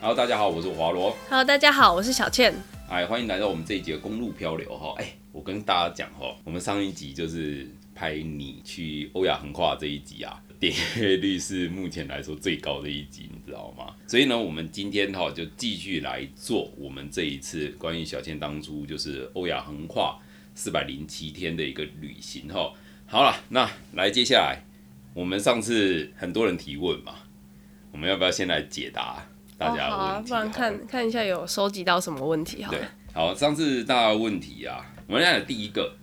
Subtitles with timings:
[0.00, 1.16] Hello，大家好，我是华罗。
[1.28, 2.54] Hello，大家好，我是小倩。
[2.88, 4.94] 哎，欢迎来到我们这一集的公路漂流哈。
[4.98, 13.94] 哎，我跟大家讲哈，我们上一集就是拍你去欧亚横跨这一集啊，点阅率是目前来说最高的一集，你知道吗？
[14.06, 20.18] 所以呢，我们今天哈就继续来做我们这一次关于小倩当初就是欧亚横跨
[20.54, 22.72] 四百零七天的一个旅行哈。
[23.06, 24.62] 好了，那来接下来
[25.14, 27.14] 我们上次很多人提问嘛，
[27.90, 29.26] 我们要不要先来解答
[29.56, 32.80] 大家的哦、好啊，不然看看一下有收集到什么问题好对。，
[33.12, 35.94] 好，上次大家的问题啊，我们来讲第一个，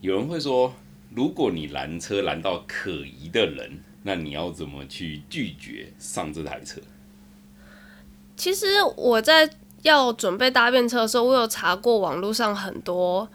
[0.00, 0.72] 有人会说，
[1.10, 6.80] 如果你拦车拦到可疑的人，那你要怎么去拒绝上这台车？
[8.36, 8.66] 其实
[8.96, 9.48] 我在
[9.82, 13.28] 要准备搭便车的时候，我有查过网络上很多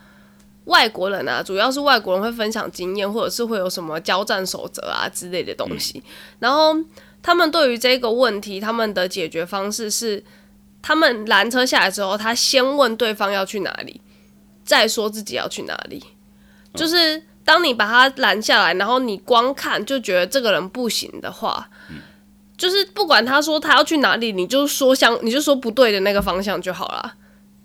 [0.65, 6.03] 外国人啊，主要是外国人会分享经验，或者是会有什么交战守则啊之类的东西。
[6.39, 6.73] 然后
[7.21, 10.23] 他们对于这个问题，他们的解决方式是，
[10.81, 14.01] 他们拦车下来之后，他先问对方要去哪里，
[14.63, 16.03] 再说自己要去哪里。
[16.73, 21.69] 就是当你把他拦下来，然后你光看就觉得这个人不行的话，
[22.57, 27.15] 就是不管他说他要去哪里，你就说相，你就说不对的那个方向就好了。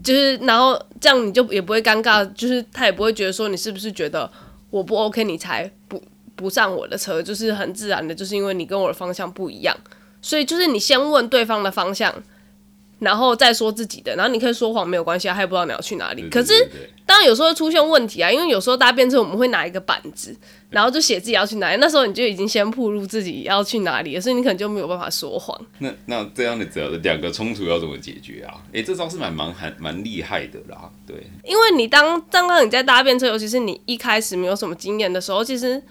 [0.03, 4.31] 就是然后这样你就也不会尴尬，就是他也不会觉得说你是不是觉得
[4.71, 6.03] 我不 OK 你才不
[6.35, 9.77] 不上我的车，就是很自然的，就是因为你跟我的方向不一样，
[10.21, 12.15] 所以就是你先问对方的方向。
[13.01, 16.23] 然后再说自己的，然后你可以说谎没有关系啊，他也不知道你要去哪里。
[16.23, 16.55] 对可是
[17.05, 20.35] 当然有时候会出现问题啊，因为有时候搭便车我们会拿一个板子，
[20.71, 25.61] 然后就写自己要去哪里，那时候你就已经先铺路自己要去哪里了，所以你可能就没有办法说谎。
[25.81, 26.65] 那那这样的
[27.03, 28.55] 两个冲突要怎么解决啊？
[28.73, 35.83] 哎、这招是蛮蛮蛮蛮厉害的啦，对，因为你当刚刚你在搭便车，尤其是你一开始没有什么经验的时候，其实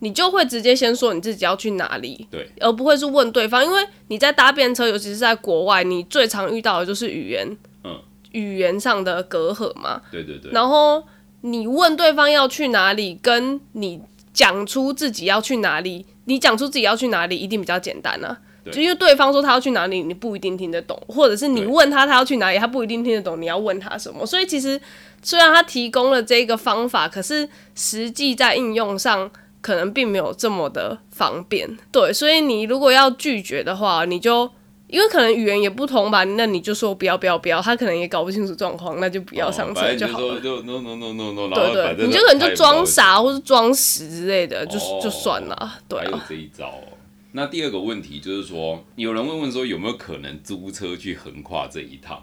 [0.00, 7.98] 你就会直接先说你自己要去哪里，对，而不会是问对方，因为你在搭便车，尤其是在国外，你最常遇到的就是语言，嗯，
[8.32, 10.02] 语言上的隔阂嘛。
[10.10, 11.02] 对对对，然后
[11.40, 18.38] 你问对方要去哪里，跟你讲出自己要去哪里，你讲出自己要去哪里一定比较简单啊。
[18.64, 24.26] 对就因为对方说他要去哪里，你不一定听得懂，或者是你问他他要去哪里，他不一定听得懂你要问他什么。
[24.26, 24.78] 所以其实
[25.22, 29.30] 虽然他提供了这个方法，可是实际在应用上
[29.66, 31.68] 可能并没有这么的方便。
[31.90, 34.48] 对，所以你如果要拒绝的话，你就
[34.86, 40.40] 因为可能语言也不同吧，那你就说不要不要不要，他可能也搞不清楚状况，那就不要上车就好了。
[40.40, 45.80] 就 no no no no no，对对，你就可能就装傻或是装死之类的，就哦就算了。
[45.88, 46.94] 对还有啊，这一招哦。
[47.32, 52.22] 那第二个问题就是说，有人问问说有没有可能租车去横跨这一趟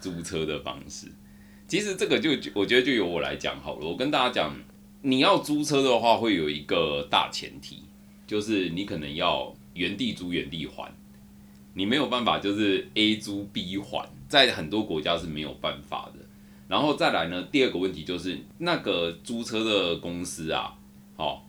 [0.00, 1.06] 租车的方式？
[1.68, 3.86] 其实这个就我觉得就由我来讲好了。
[3.86, 4.54] 我跟大家讲，
[5.02, 7.82] 你要租车的话，会有一个大前提，
[8.26, 10.92] 就是你可能要原地租原地还，
[11.74, 16.24] 你没有办法就是 A 租 B 还，在很多国家是没有办法的。
[16.68, 20.74] 然后再来呢，第二个问题就是那个租车的公司啊，
[21.16, 21.42] 哦，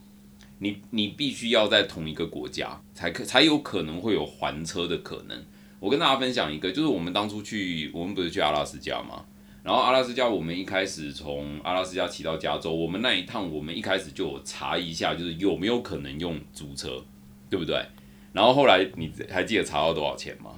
[0.59, 5.44] 你你必须要在同一个国家才可才有可能会有还车的可能。
[5.79, 9.25] 我跟大家分享一个，就是我们当初去，我们不是去阿拉斯加吗？
[9.67, 17.03] 然后阿拉斯加，我们一开始从阿拉斯加骑到加州，我们那一趟，我们一开始就有查一下，就是有没有可能用租车，
[17.50, 17.85] 对不对？
[18.31, 20.51] 然后后来你还记得查到多少钱吗？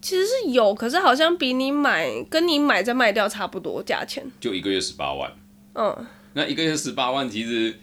[0.00, 4.24] 其实是有，可是好像比你买跟你买再卖掉差不多价钱。
[4.38, 5.32] 就一个月十八万。
[5.72, 7.76] 嗯，那一个月十八万，其实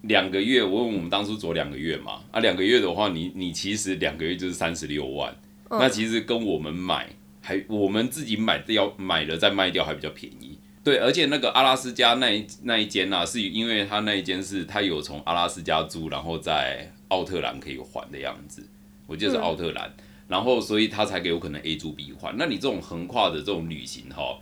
[0.00, 5.32] 两个月，我问我们当初走两个月嘛，啊，两个月的话，你你其实两个月就是三十六万，
[5.70, 7.08] 那其实跟我们买
[7.42, 10.58] 还我们自己买掉买了再卖掉还比较便宜。
[10.84, 18.66] 对，而且那个阿拉斯加那一那一间呐、是因为他那一间是他有从阿拉斯加租，然后在奥特兰可以还的样子，
[19.06, 19.94] 我记得是奥特兰，
[20.26, 22.34] 然后所以他才有可能 A 租 B 还。
[22.36, 24.38] 那你这种横跨的这种旅行哈，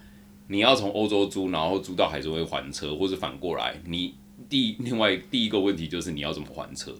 [0.47, 4.15] 你要从欧洲租，然后租到海参崴还车，或是反过来，你
[4.48, 6.95] 第另外第一个问题就是你要怎么还车，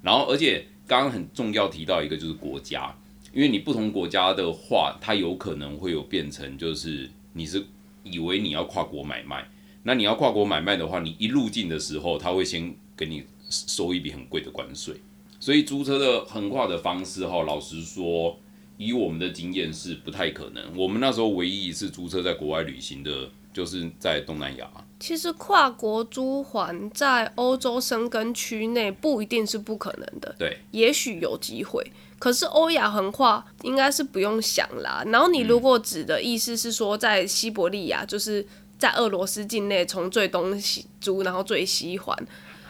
[0.00, 2.96] 然后而且刚刚很重要提到一个就是国家，
[3.36, 7.62] 因为你不同国家的话，它有可能会有变成就是你是
[8.02, 9.46] 以为你要跨国买卖，
[9.82, 14.94] 那你要跨国买卖的话，你一入境的时候，他会先给你收一笔很贵的关税，
[15.38, 18.38] 所以租车的横跨的方式哈，老实说。
[18.78, 20.62] 以我们的经验是不太可能。
[20.76, 24.70] 我们那时候唯一一次租车在国外旅行的，就是在东南亚。
[25.00, 31.90] 其实跨国租还在欧洲生根区内不一定是不可能的，对，也许有机会。
[32.18, 35.02] 可是欧亚横跨应该是不用想啦。
[35.06, 38.46] 然后你如果指的意思是说，在西伯利亚，就是
[38.78, 42.14] 在俄罗斯境内从最东西租，然后最西还，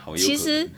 [0.04, 0.19] 好有可能。
[0.19, 0.70] 其实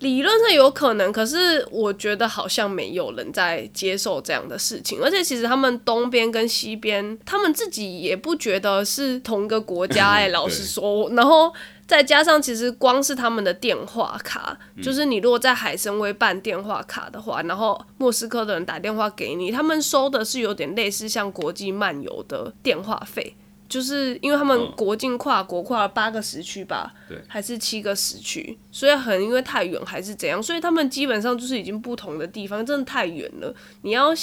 [0.00, 11.52] 理论上有可能，可是我觉得好像没有人在接受这样的事情，而且其实他们东边跟西边，他们自己也不觉得是同一个国家哎、 老实说，然后
[11.92, 23.36] 再加上其实光是他们的电话卡，就是你如果在海参崴办电话卡的话，然后莫斯科的人打电话给你，他们收的是有点类似像国际漫游的电话费。
[23.68, 33.54] 就是因为他们嗯国境跨国跨了八个时区吧，对还是七个时区，所以很因为太远还是怎样，所以他们基本上就是已经不同的地方，真的太远了。
[33.82, 34.14] 你要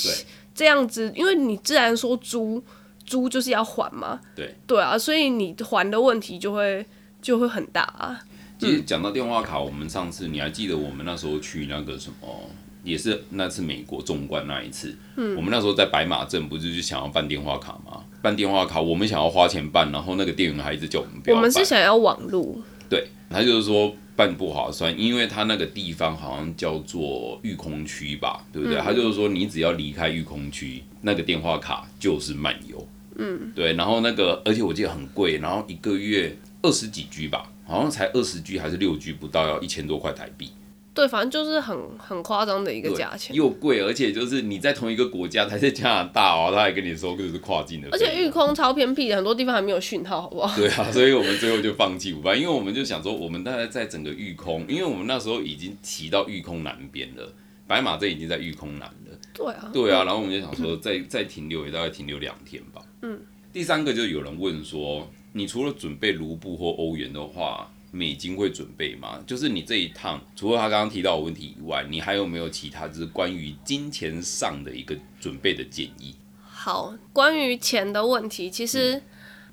[0.56, 2.64] 这样子，因为你自然说租
[3.06, 6.86] 租就是要还嘛，对对啊，所以你还的问题就会
[7.22, 8.20] 就会很大啊。
[8.58, 12.50] 其实讲到电话卡，我们上次你还记得我们那时候去那个什么，
[12.84, 18.04] 也是那次美国纵贯那一次，嗯，我们那时候在白马镇不是就想要办电话卡吗？
[18.22, 21.44] 办电话卡，我们想要花钱办，然后那个店员还一直叫我们不要我办。
[21.44, 28.78] 们是想要网路，对，他就是说办不划算，因为他那个地方好像叫做育空区吧，对不对？
[28.82, 32.86] 他就是说你只要离开育空区，那个电话卡就是漫游。
[33.16, 40.52] 嗯，对，然后那个而且我记得很贵，然后一个月二十几 G 吧，好像才二十 G 还是六 G 不到，要一千多块台币。
[40.92, 43.34] 对，反正就是很很夸张的一个价钱。
[43.34, 50.54] 又贵，而且就是你在同一个国家，他在加拿大哦，他还跟你说就是跨境的而，且玉空超偏僻的，很多地方还没有讯号，好不好？
[50.60, 57.32] 对啊，所以我们最后就放弃五班，因为我们就想说，我们大概在整个玉空，因为我们那时候已经骑到玉空南边了，
[57.66, 62.82] 白马镇已经在玉空南了，对啊，对啊，然后我们就想说再 再停留也大概停留两天吧。
[63.04, 63.18] 嗯，
[63.54, 69.20] 第三个就有人问说，你除了准备卢布或欧元的话，美金会准备吗？
[69.26, 76.16] 就是你这一趟，除了他刚刚提到的问题以外，你还有没有其他就是关于金钱上的一个准备的建议？
[76.42, 79.02] 好，关于钱的问题，其实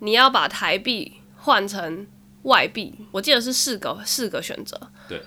[0.01, 2.07] 你要把台币换成
[2.43, 4.79] 外币，我记得是四个四个选择。
[5.09, 5.23] 对，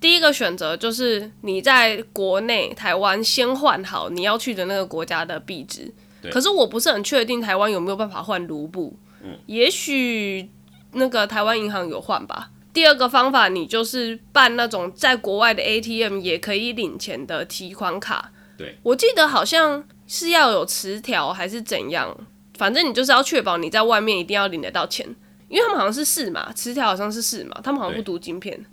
[0.00, 5.92] 第一个选择就是你在国内台湾先换好你要去的那个国家的币值。
[6.20, 8.96] 对可是我不是很确定台湾有没有办法换卢布。
[9.22, 10.48] 嗯，也许
[10.92, 12.50] 那个台湾银行有换吧。
[12.72, 18.32] 第二个方法，你就是办那种在国外的 ATM 也可以领钱的提款卡。
[18.56, 22.16] 对，我记得好像是要有磁条还是怎样，
[22.56, 25.06] 反正你就是要确保你在外面一定要领得到钱，
[25.48, 28.64] 因为他们好像是四嘛，磁条好像是四嘛，他们好像不读晶片，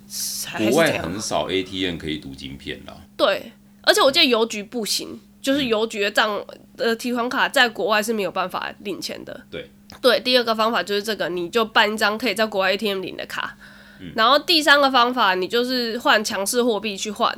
[0.57, 0.97] 国外？
[1.01, 2.95] 很少 ATM 可以读晶片啦。
[3.17, 6.41] 对，而且我记得邮局不行，就是邮局的账
[6.77, 9.45] 呃提款卡在国外是没有办法领钱的。
[9.51, 9.69] 对
[10.01, 13.55] 对，第二个方法就是这个，你就办一张可以在国外 ATM 领的卡。
[14.01, 17.37] 嗯然后第三个方法，你就是换强势货币去换，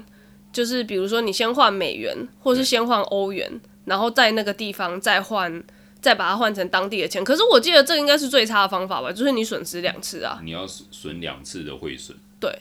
[0.53, 5.63] 就是比如说你先换美元，或是先换欧元，然后在那个地方再换，
[5.99, 7.23] 再把它换成当地的钱。
[7.23, 10.39] 可是我记得这应该是最差的方法吧，就是你损失两次啊。
[10.43, 12.15] 你要损两次的汇损。
[12.39, 12.55] 对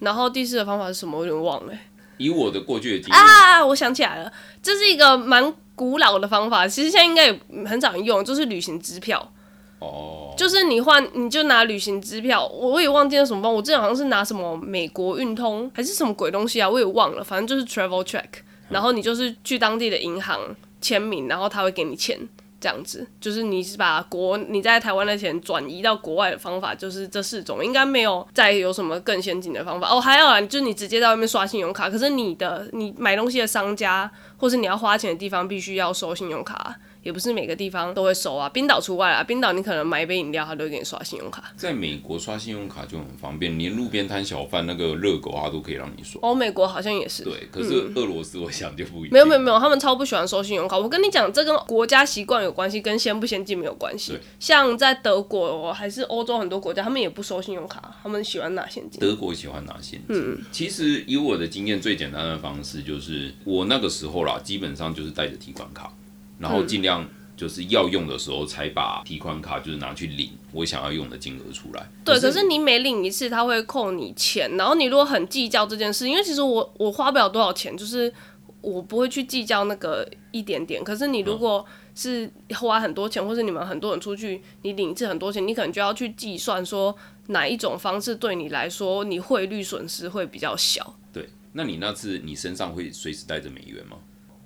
[0.00, 1.18] 然后第四个方法是什么？
[1.18, 1.72] 我有点忘了、
[2.18, 4.32] 以我的过去的经验，啊，我想起来了，
[4.62, 9.32] 这是一个蛮古老的方法，其实现在应该也很少人用，就是旅行支票，
[9.78, 18.24] 哦，就是你换你就拿旅行支票，我也忘记了什么方，我之前好像是拿什么美国运通还是什么鬼东西啊，我也忘了，反正就是 travel check，
[18.68, 20.40] 然后你就是去当地的银行
[20.80, 22.18] 签名，然后他会给你钱。
[22.60, 30.00] 这样子，就是你是把国你在台湾的钱转移到国外的方法，就是这四种，应该没有再有什么更先进的方法哦。
[30.00, 36.76] 还有啊，就是你直接在外面刷信用卡，可是你的你买东西的商家或是你要花钱的地方必须要收信用卡，
[37.08, 38.46] 也不是每个地方都会收啊。
[38.50, 41.50] 冰岛除外啊，冰岛你可能买一杯饮料，他都会给你刷信用卡。
[41.56, 46.20] 在美国刷信用卡就很方便，连路边摊小贩那个热狗他都可以让你刷。
[46.22, 47.24] 哦，美国好像也是。
[47.24, 49.10] 对，可是俄罗斯我想就不一样。
[49.10, 50.76] 没有没有没有，他们超不喜欢收信用卡。
[50.76, 54.20] 我跟你讲，这跟国家习惯有关系，跟先不先进没有关系对。
[54.38, 59.00] 像在德国还是欧洲很多国家，他们也不收信用卡，他们喜欢拿现金。
[59.00, 60.38] 德国喜欢拿现金。
[60.52, 65.90] 其实以我的经验，最简单的方式就是我那个时候啦，基本上就是带着提款卡，
[66.38, 71.88] 然后尽量就是要用的时候才把提款卡就是拿去领我想要用的金额出来。
[72.04, 78.12] 对，可是你每领一次，他会扣你钱，然后你如果很计较这件事，因为其实我我花不了多少钱，就是
[78.60, 80.82] 我不会去计较那个一点点。
[80.82, 81.64] 可是你如果
[81.94, 86.96] 是花很多钱，或是你们很多人出去，你领一次很多钱，你可能就要去计算说
[87.28, 90.96] 哪一种方式对你来说，你汇率损失会比较小。
[91.12, 93.96] 对，那你那次你身上会随时带着美元吗？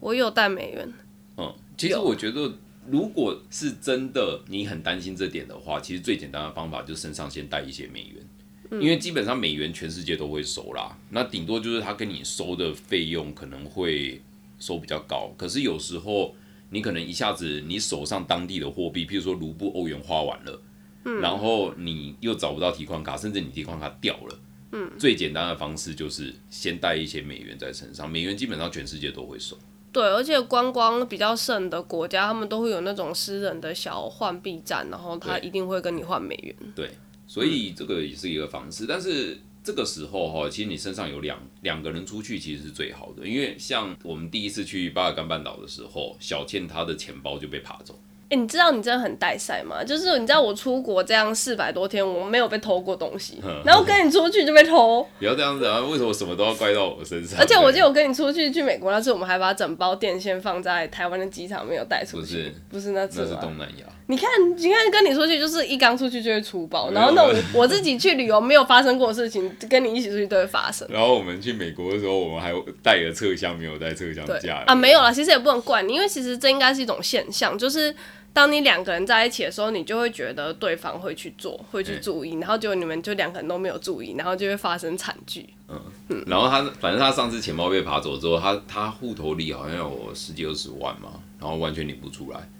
[0.00, 0.94] 我有带美元，嗯，
[1.76, 2.52] 其实我觉得，
[2.88, 14.20] 如果是真的你很担心这点的话，其实最简单的方法就是身上先带一些美元，因为基本上美元全世界都会收啦，那顶多就是他跟你收的费用可能会
[14.58, 16.34] 收比较高，可是有时候
[16.70, 20.62] 你可能一下子你手上当地的货币，譬如说卢布、欧元花完了，
[21.20, 24.38] 然后你又找不到提款卡，甚至你提款卡掉了。
[24.72, 29.58] 嗯，最简单的方式就是先带一些美元在身上，美元基本上全世界都会收。
[29.92, 36.56] 对，而且观光比较盛的国家，他们都会有那种私人的小换币站，然后他一定会跟你换美元。
[36.74, 36.90] 对，
[37.26, 48.00] 所以这个也是一个方式，但是这个时候哈，其实你身上有两两个人出去其实是最好的，因为像我们第一次去巴尔干半岛的时候，小倩她的钱包就被扒走，
[48.32, 49.84] 哎、你知道你真的很带赛吗？
[49.84, 55.06] 就是你知道我出国这样四百多天，我没有被偷过东西，然后跟你出去就被偷。
[55.20, 55.80] 不要这样子啊！
[55.80, 57.38] 为什么什么都要怪到我身上？
[57.38, 63.34] 而且我记得我跟你出去去美国那次，我们还把整包电线放在台湾的机场没有带出去，不是不是那次那是？
[63.34, 70.88] 东南亚，你看，你看，跟你出去就是一刚出去就会出包，然后那种我 我自己去旅游没有发生过的事情，跟你一起出去都会发生。
[70.90, 72.50] 然后我们去美国的时候，我们还
[72.82, 77.94] 带了车厢，没有带侧箱对架啊，没有啦，其实也不能怪你，因为其实这应该是一种现象，就是
[78.32, 85.48] 当你两个人在一起的时候，你就会觉得对方会去做，会去注意，然后结果你们就两个人都没有注意，然后就会发生惨剧。
[85.68, 85.80] 嗯
[86.26, 92.50] 然后他反正他上次钱包被扒走之后，他他户头里好像有十几二十万嘛，然后完全领不出来。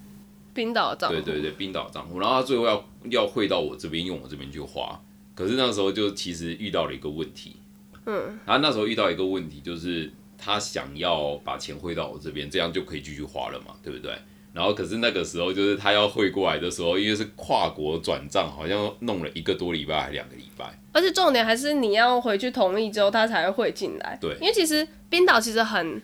[0.55, 5.01] 冰岛账户，对对对，冰岛账户，然后他最后要要汇到我这边，用我这边去花。
[5.35, 7.57] 可是那时候就其实遇到了一个问题，
[8.05, 14.15] 嗯，他那时候遇到一个问题，就是他想要把钱汇到我这边，这样就可以继续花了嘛，对不对？
[14.53, 20.79] 然后可是那个时候就是他要汇过来的时候，因为是跨国转账，好像弄了一个多礼拜还两个礼拜。
[20.93, 24.19] 而且重点还是你要回去同意之后，他才会汇进来。
[24.21, 26.03] 对因为其实冰岛其实很，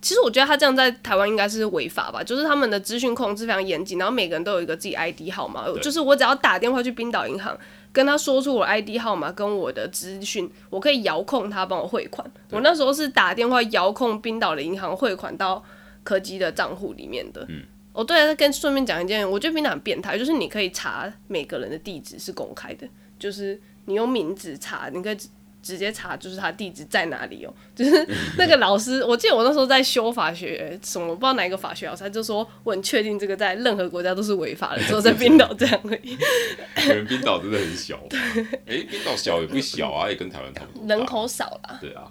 [0.00, 7.58] 其实我觉得他这样在台湾应该是违法吧，就是他们的资讯控制非常严谨，然后每个人都有一个自己 ID 号码，就是我只要打电话去冰岛银行。
[7.90, 12.24] 跟他说出我 ID 号码跟我的资讯，我可以遥控他帮我汇款。
[12.50, 15.64] 我那时候是打电话遥控冰岛的银行汇款到
[16.04, 17.44] 柯基的账户里面的。
[17.48, 17.62] 嗯，
[17.98, 22.86] 哦对啊，跟顺便讲一件，我觉得冰岛很变态，就是你可以查每个人的地址是公开的，
[23.18, 25.28] 就是你用名字查，你可以直
[25.60, 27.52] 直接查，就是他地址在哪里哦。
[27.74, 36.16] 就是 那个老师，我记得我那时候在修法学什么，不知道哪一个法学老师，他就说我很确定这个在任何国家都是违法的，只有在冰岛这样而已。
[36.80, 38.16] 可能冰岛真的很小吧？
[38.68, 40.86] 哎、冰岛小也不小啊，也跟台湾差不多。
[40.86, 42.08] 人口少啦，对啊，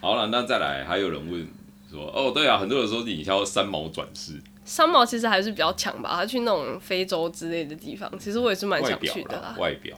[0.00, 1.44] 好了，那再来，还有人问
[1.90, 9.56] 说，哦，对啊，很多人说你要三毛转世，三毛其实还是比较强吧，他去那种非洲之类的地方，其实我也是蛮想去的啦，。
[9.58, 9.96] 外表，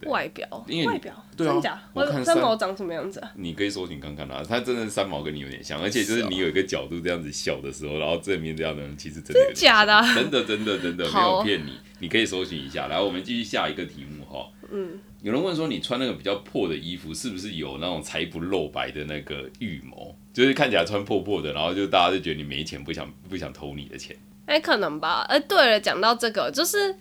[0.00, 1.82] 对外表，因为外表，对啊真假？
[1.92, 3.32] 我看三三毛长什么样子啊？
[3.34, 12.86] 你可以搜寻看看啦，他真的三毛跟你有点像，而且就是你有一个角度这样子笑的时候，然后正面这样的人，其实真的假的啊真的真的真的没有骗你，你可以搜寻一下。
[12.86, 14.48] 来，我们继续下一个题目哈。
[14.70, 20.14] 嗯，有人问说你穿那个比较破的衣服，是不是有那种财不露白的那个预谋？
[20.32, 24.14] 就是看起来穿破破的，然后就大家就觉得你没钱，不想不想偷你的钱。
[24.44, 25.22] 哎、可能吧。
[25.28, 26.94] 哎、对了，讲到这个，就是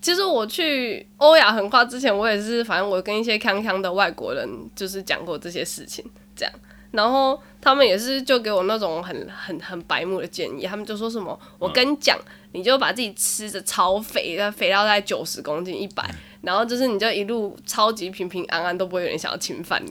[0.00, 6.04] 其实我去欧亚横跨之前，我也是，反正我跟一些康康的外国人就是讲过这些事情，
[6.34, 6.52] 这样。
[6.92, 12.18] 然后他们也是就给我那种很很 很白目的建议，他们就说什么，我跟你讲，
[12.52, 16.08] 你就把自己吃的超肥，肥到在九十公斤、一百，
[16.40, 19.90] 然后就是你就一路超级平平安安，都不会有人想要侵犯你。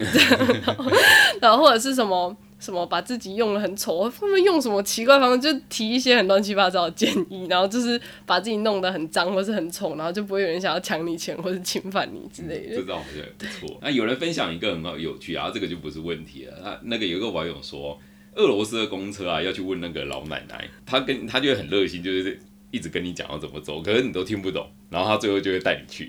[1.41, 12.77] 然后或者是什么什么把自己用的很丑，他们用什么奇怪方式，就提一些很乱七八糟的建议，然后就是把自己弄得很脏或是很丑，然后就不会有人想要抢你钱或是侵犯你之类的。
[12.77, 13.77] 这招好像也不错。
[13.81, 16.53] 那有人分享一个很好有趣啊，这个就不是问题了。
[16.63, 17.99] 那那个有一个网友说，
[18.35, 22.39] 俄罗斯的公车啊要去问那个老奶奶，他跟他就会很热心，就是
[22.75, 26.05] 一直跟你讲要怎么走，可是你都听不懂，然后他最后就会带你去。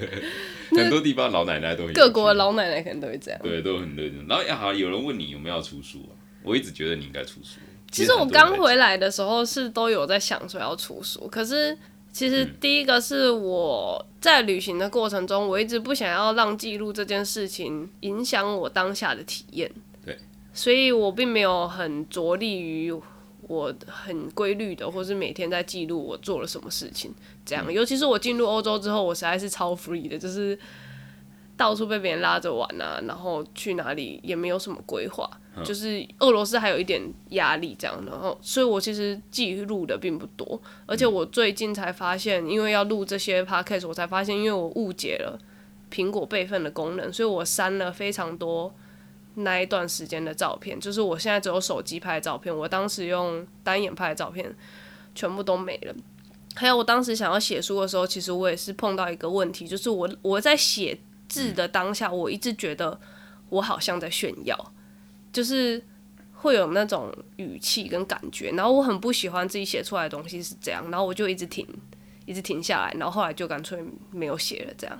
[0.74, 3.38] 很多地方老奶奶都很有趣各国的老奶奶可能都会这样。
[3.42, 4.26] 对都很热情。
[4.26, 6.16] 然后呀，有人问你有没有要出书啊？
[6.42, 7.60] 我一直觉得你应该出书。
[7.90, 11.76] 其实我刚回来，的时候是都有在想说要出书，可是
[12.10, 19.70] 其实嗯第一个是我在旅行的过程中，我一直不想要让记录这件事情影响我当下的体验。
[20.02, 20.16] 对，
[20.54, 22.90] 所以我并没有很着力于
[23.42, 27.12] 我很规律的，或是每天在记录我做了什么事情。
[27.44, 30.58] 这样，尤其是我进入欧洲之后，我实在是超 free 的，就是
[31.56, 35.28] 到处被别人拉着玩啊，然后去哪里也没有什么规划。
[35.62, 45.38] 就是俄罗斯还有一点压力这样，然后所以我其实记录的并不多，而且我最近才发现，因为要录这些 podcast，我才发现，因为我误解了
[45.92, 48.74] 苹果备份的功能，所以我删了非常多
[49.34, 54.54] 那一段时间的照片，就是我现在只有手机拍的照片，我当时用单眼拍的照片
[55.14, 55.94] 全部都没了。
[56.54, 60.98] 还有我当时想要写书的时候，其实我也是碰到一个问题，就是我我在写
[61.28, 63.00] 字的当下，我一直觉得
[63.48, 64.72] 我好像在炫耀。
[65.32, 65.82] 就是
[66.34, 71.66] 会有那种语气跟感觉，然后我很不喜欢自己写出来的东西是这样，然后我就一直停，
[72.26, 74.98] 一直停下来，然后后来就干脆没有写了这样。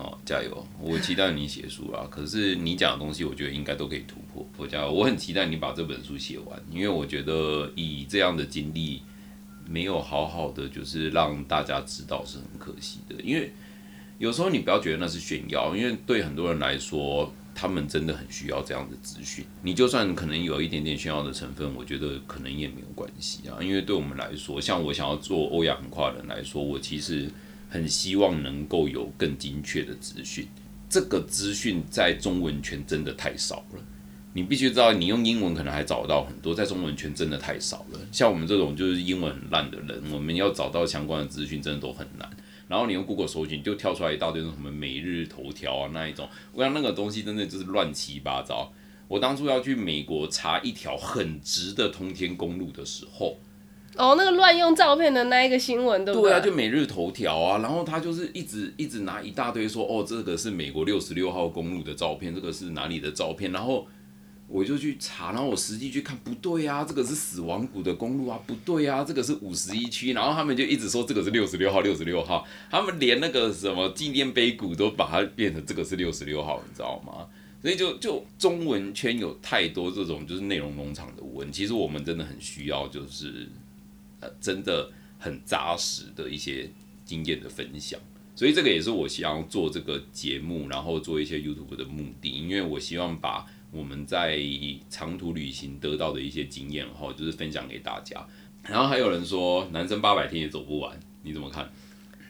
[0.00, 0.66] 哦，加油！
[0.80, 2.08] 我期待你写书啊。
[2.10, 4.48] 可是你讲的东西，我觉得应该都可以突破。
[4.56, 4.90] 我加油！
[4.90, 9.02] 我很期待你把这本书写完，因为我觉得以这样的经历，
[9.68, 13.14] 没有好好的就是让大家知道是很可惜的。
[13.22, 13.52] 因为
[14.18, 19.44] 有时候你不要觉得那是炫耀，因为对很多人来说，他们真的很需要这样的资讯。
[19.62, 23.58] 你就算可能有一点点炫耀的成分，我觉得可能也没有关系啊。
[23.60, 27.28] 因为对我们来说，像我想要做欧亚横跨人来说，我其实。
[27.70, 30.46] 很希望能够有更精确的资讯，
[30.88, 33.82] 这个资讯在中文圈真的太少了。
[34.32, 37.98] 你必须知道，你用英文可能还找到很多，在中文圈真的太少了。
[38.12, 42.28] 像我们这种就是英文很烂的人，我们要找到相关的资讯真的都很难。
[42.68, 48.72] 然后你用 Google 搜寻，就跳出来一大堆什么每日头条啊那一种，我想那个东西真的就是乱七八糟。
[49.08, 53.38] 我当初要去美国查一条很直的通天公路的时候。
[53.96, 56.30] 哦，那个乱用照片的那一个新闻，对不对？
[56.30, 63.50] 对啊，就每日头条啊，然后他就是一直一直拿一大堆说，哦，这个是美国六十六号公路的照片，这个是哪里的照片？
[63.50, 63.86] 然后
[64.46, 77.26] 我就去查，然后我实际去看，不对啊，这个是死亡谷的公路啊，不对啊，这个是五十一区，然后他们就一直说这个是六十六号，六十六号，他们连那个什么纪念碑谷都把它变成这个是六十六号，你知道吗？
[77.60, 83.48] 所以就就中文圈有太多这种就是内容农场的文，其实我们真的很需要就是。
[84.40, 86.70] 真的很扎实的一些
[87.04, 87.98] 经验的分享，
[88.34, 94.38] 所以这个也是我想要做这个节目，然后做一些 YouTube 的目的，因为我希望把我们在
[94.88, 98.26] 长途旅行得到的一些经验，哈，就是分享给大家。
[98.64, 101.70] 然后还有人说，男生八百天也走不完，你怎么看？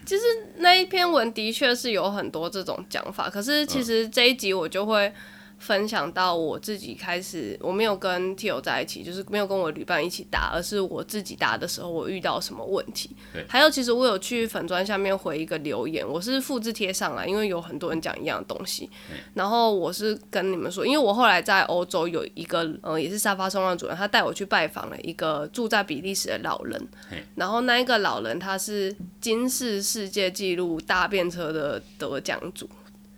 [0.05, 0.23] 其实
[0.57, 5.13] 那一篇文的确是有很多这种讲法，可是其实这一集我就会。
[5.61, 13.15] 分享到我自己开始，我没有跟 Tio 在一起，就是没有跟我旅伴一起打，而是我自己打的时候，我遇到什么问题。
[13.47, 18.89] 还有，其实我有去粉砖下面回一个留言，我是复制贴上来，因为有很多人讲一样的东西。
[19.35, 26.89] 然后我是跟你们说，因为我后来在欧洲有一个，呃，也是沙发冲浪主人，他带我去拜访了一个住在比利时的老人。
[27.35, 32.67] 然后那一个老人他是金氏世界纪录大便车的得奖主。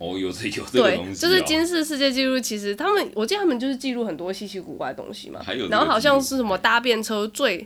[0.03, 2.37] 哦，有这有这个东西，就是金氏世界纪录。
[2.37, 5.39] 其实他们，我记得他们就是记录很多稀奇古怪的东西嘛。
[5.41, 7.65] 还有，然后好像是什么搭便车最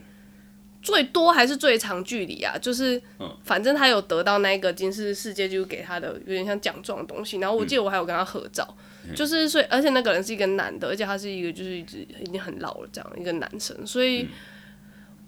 [0.80, 2.56] 最多还是最长距离啊？
[2.58, 3.02] 就是，
[3.42, 7.38] 反正他有得到那个金氏世界纪录给他的有点像奖状的东西。
[7.38, 8.72] 然后我记得我还有跟他合照，
[9.16, 14.28] 就是所以，而且那个人是一个男的，而且他是一个就是一直已经很老了这样一个男生，所以。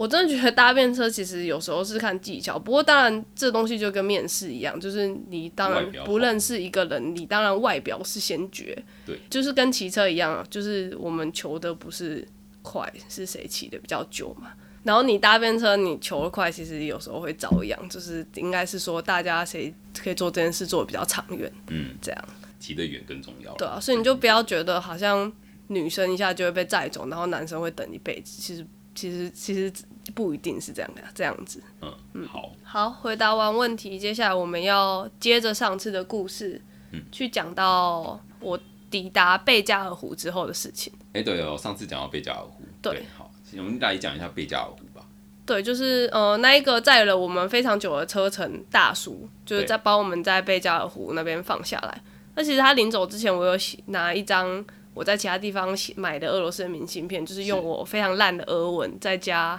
[0.01, 12.27] 我真的觉得搭便车其实有时候是看技巧，不过当然这东西就跟面试一样，就是你当然不认识一个人，你当然外表是先决，对，就是跟骑车一样，就是我们求的不是
[12.63, 14.53] 快，是谁骑的比较久嘛。
[14.85, 19.71] 然后你搭便车，你求的快，其实有时候会遭殃，就是应该是说大家谁
[20.03, 22.25] 可以做这件事做的比较长远，嗯，这样
[22.59, 23.53] 骑得远更重要。
[23.57, 25.31] 对啊，所以你就不要觉得好像
[25.67, 28.67] 女生一下就会被载走，然后男生会等一辈子，其实。
[28.93, 29.73] 其实其实
[30.21, 31.63] 不一定是这样的，这样子。
[31.81, 40.93] 嗯嗯，好，好，回答完问题，接下来我们要接着上次的故事，嗯，去讲到我抵达贝加尔湖之后的事情。
[41.15, 45.03] 哎，对哦，上次讲到贝加尔湖，对，好，我们来讲一下贝加尔湖吧。
[45.47, 52.03] 对，就是呃，那一个载了我们非常久的车程大叔，就是在帮我们在贝加尔湖那边放下来。
[52.35, 54.63] 那其实他临走之前，我有拿一张。
[54.93, 59.59] 我在其他地方买的俄罗斯的明信片，就是用我非常烂的俄文，再加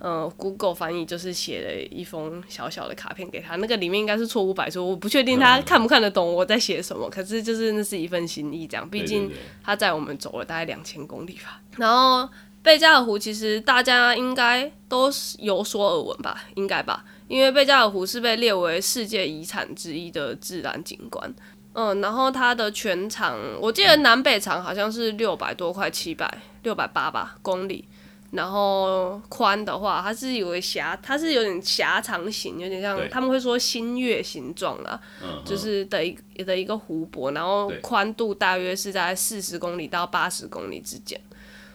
[0.00, 3.56] 呃 Google 翻译，就是写了一封小小的卡片给他。
[3.56, 7.08] 那个里面应该是错误百出，我不确定他看不看得懂我在写什么。
[7.10, 8.88] 可是就是那是一份心意，这样。
[8.88, 9.30] 毕竟
[9.62, 11.60] 他载我们走了大概两千公里吧。
[11.76, 12.26] 然后
[12.62, 17.04] 贝加尔湖其实大家应该都有所耳闻吧，应该吧？
[17.28, 21.32] 因为贝加尔湖是被列为世界遗产之一的自然景观。
[21.72, 27.84] 嗯，然后它的全长，我记得南北长好像是六百多块，七百六百八吧公里。
[28.30, 35.00] 然后宽的话，它是有个狭，它是有点狭长型，有点像他们会说新月形状啦，
[35.44, 37.32] 就是的一的一个湖泊。
[37.32, 41.20] 然后宽度大约是在四十公里到八十公里之间，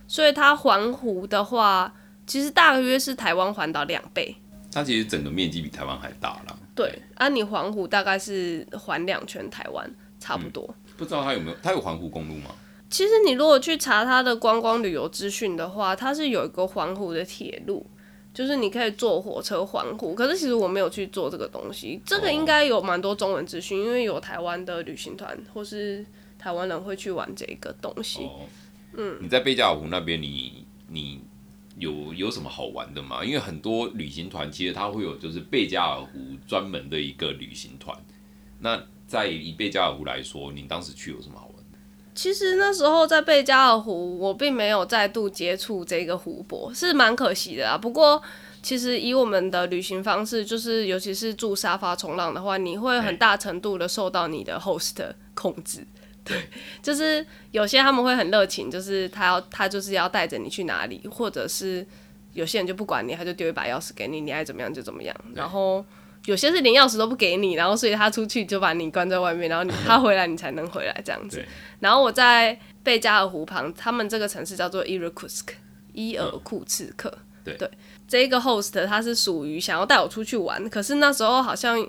[0.07, 1.93] 所以它环湖的话，
[2.25, 4.35] 其实大约是台湾环岛两倍。
[4.71, 6.57] 它其实整个面积比台湾还大啦。
[6.73, 9.89] 对，啊，你环湖大概是环两圈台湾，
[10.19, 10.73] 差不多。
[10.97, 11.57] 不知道它有没有？
[11.61, 12.51] 它有环湖公路吗？
[12.95, 17.85] 其实你如果去查它的观光旅游资讯的话，它是有一个环湖的铁路，
[18.33, 20.15] 就是你可以坐火车环湖。
[20.15, 26.05] 可是其实我没有去做这个东西，这个应该有蛮多中文资讯，因为有台湾的旅行团或是
[26.39, 28.29] 台湾人会去玩这个东西。
[28.95, 31.19] 嗯，你在贝加尔湖那边，你你。
[31.77, 33.21] 有有什么好玩的吗？
[33.21, 37.93] 因为很多旅行团其实它会有就是贝加尔湖专门的一个旅行团，
[38.61, 41.54] 那在以贝加尔湖来说，你当时去有什么好玩？
[42.15, 47.77] 其实那时候在贝加尔湖，我并没有再度接触这个湖泊，是蛮可惜的啊。
[47.77, 48.21] 不过，
[48.63, 54.95] 其实以我们的旅行方式，就是尤其是住沙发冲浪的话，你会很大程度的受到你的 host
[55.33, 55.85] 控制。
[56.23, 56.49] 对，
[56.81, 61.85] 就是有些他们会很热情，就是他要他就是要带着你去哪里，或者是
[62.33, 65.15] 有些人就不管你，他就丢一把钥匙给你，你爱怎么样就怎么样。
[65.35, 65.85] 然后
[66.25, 71.43] 有些是连钥匙都不给你，然后所以他出去就把你关在外面，然后你他回来你才能回来这样子。
[71.79, 75.53] 然后我在贝加尔湖旁，他们这个城市叫做伊尔库斯克，
[75.93, 77.15] 伊尔库茨克。
[77.43, 77.69] 对，
[78.07, 81.79] 这个 host 他是属于想要带我出去玩，可是那时候好像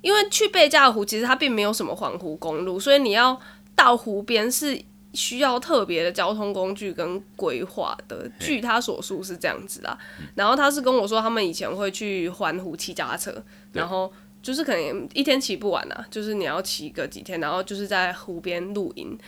[0.00, 3.38] 因为去贝加尔湖其实它并没有什么环湖公路，所以你要
[3.74, 4.80] 到湖边是
[5.14, 8.30] 需要特别的交通工具跟规划的。
[8.38, 9.98] 据他所述是这样子啦，
[10.34, 14.12] 然后他是跟我说他们以前会去环湖骑脚踏车，然后。
[14.44, 19.18] 就是可能一天骑不完啊，就是你要骑个几天，然后就是在湖边露营。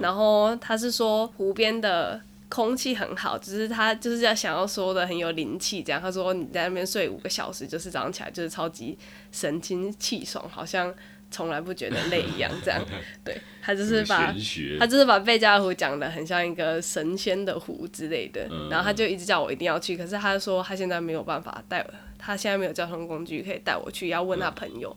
[0.00, 5.98] 然后他是说湖边的空气很好，只是他就是要想要说的很有灵气这样。
[5.98, 8.98] 他说你在那边睡五个小时，就是早上起来就是超级
[9.32, 10.94] 神清气爽，好像。
[11.30, 12.84] 从来不觉得累一样，这样，
[13.24, 14.32] 对他就是把，
[14.78, 21.84] 他就是把贝加尔湖讲的很像一个神仙的湖之类的，然后他就一直叫我一定要去，可是他说他现在没有办法带，
[22.18, 24.96] 他现在没有交通工具可以带我去，要问他朋友，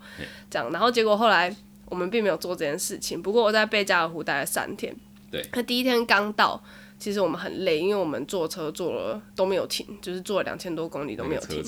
[0.49, 1.53] 这样，然后结果后来
[1.85, 3.19] 我们并没有做这件事情。
[3.21, 4.95] 不过我在贝加尔湖待了三天，
[5.31, 6.61] 对，他第一天刚到，
[6.99, 11.63] 其实我们很累，因为我们坐车坐了都没有停，就是坐了两千多公里都没有停，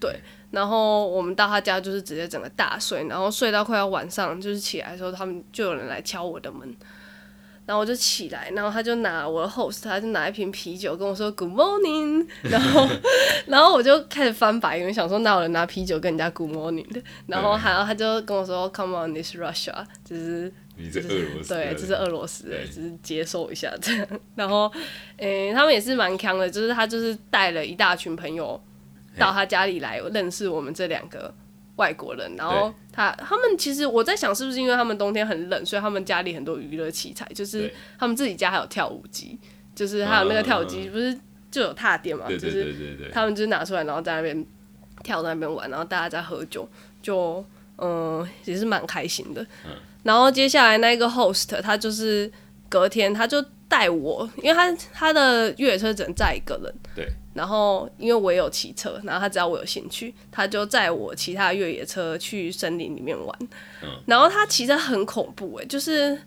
[0.00, 0.20] 对。
[0.50, 6.74] 然后我们到他家就是直接整个大睡，然后睡到快要晚上，就是起来的时候，他们就有人来敲我的门，
[7.66, 12.88] 然后我就起来，然后他就拿我的 host，他就拿一瓶啤酒跟我说 Good morning， 然后
[13.46, 20.52] 然后我就开始翻白眼，想说哪有人拿啤酒跟人家 Good morning 的，然后还有他就跟我说 Come on this Russia，就是
[20.92, 24.68] 这是俄罗斯，对，这是俄罗斯，只是接受一下这样，然后
[25.18, 28.60] 诶，他们也是蛮强的，就是他就是带了一大群朋友。
[29.18, 31.32] 到他家里来认识我们这两个
[31.76, 39.38] 外国人，然后他他们其实我在想是不是因为他们冬天很冷，所以他们家里很多娱乐器材，就是他们自己家还有跳舞机，
[39.74, 41.18] 就是还有那个跳舞机不是
[41.50, 44.46] 就有踏垫嘛，就是他们就拿出来，然后在那边
[45.02, 46.68] 跳在那边玩，然后大家在喝酒，
[47.00, 47.44] 就
[47.78, 49.46] 嗯也是蛮开心的。
[50.02, 52.30] 然后接下来那个 host 他就是
[52.68, 57.08] 隔天他就带我，因为他他的越野车只能载一个人，对。
[57.32, 63.38] 然后，因为我也有骑车，然后他知道我有兴趣，他就载我骑他越野车去森林里面玩。
[64.04, 66.18] 然后他骑车很恐怖诶，就是，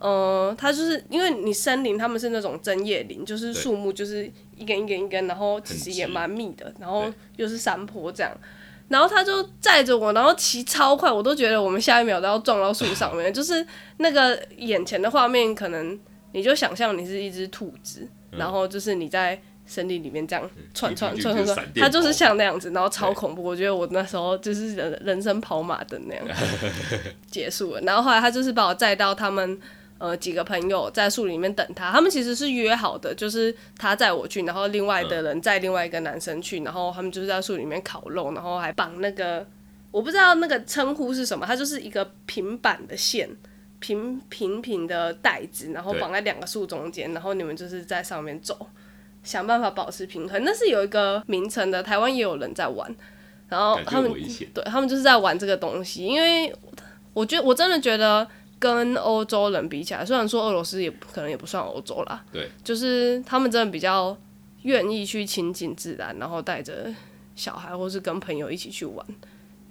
[0.00, 8.32] 嗯，他就是因为你森林他们是那种针叶林，就是树木就是一根一根一根，然后其实也蛮密的，然后又是山坡这样。
[8.86, 13.30] 然后他就载着我，然后骑超快，我都觉得我们下一秒都要撞到树上面。
[13.34, 15.98] 就是那个眼前的画面，可能
[16.30, 19.42] 你就想象你是一只兔子，然后就是你在。
[19.66, 23.42] 森林里面这样窜窜窜窜窜，它就是像那样子，然后超恐怖。
[23.42, 26.24] 我觉得我那时候就是人人生跑马灯那样
[27.30, 27.80] 结束了。
[27.80, 29.58] 然后后来他就是把我载到他们
[29.96, 39.46] 呃几个朋友在树里面等他，他们其实是约好的，就是他载我去，然后另外的人载另外一个男生去，然后他们就是在树里面烤肉，然后还绑那个
[39.90, 43.30] 我不知道那个称呼是什么，它就是一个平板的线，
[43.78, 48.68] 平平平的带子，然后绑在两个树中间，然后你们就是在上面走。
[49.24, 51.82] 想办法保持平衡，那是有一个名称的。
[51.82, 52.94] 台湾也有人在玩，
[53.48, 56.06] 然后他们对他们就是在玩这个东西。
[56.06, 56.54] 因为
[57.12, 58.26] 我觉得我真的觉得
[58.58, 64.16] 跟欧洲人比起来，虽然说俄罗斯也可能也不算欧洲啦，对，就是他们真的比较
[64.62, 66.94] 愿意去亲近自然，然后带着
[67.34, 69.04] 小孩或是跟朋友一起去玩